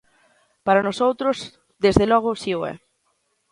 [0.65, 1.37] Para nosoutros,
[1.83, 2.73] desde logo, si o é.